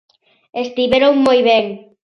[0.63, 1.65] Estiveron moi ben.